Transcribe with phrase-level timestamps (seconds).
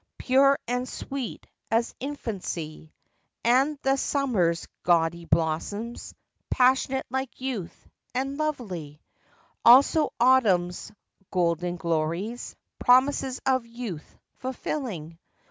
[0.01, 2.91] II Pure and sweet as infancy;
[3.43, 6.15] And the summer's gaudy blossoms—
[6.49, 8.99] Passionate, like youth, and lovely;
[9.63, 10.91] Also, autumn's
[11.29, 15.19] golden glories— Promises of youth fulfilling.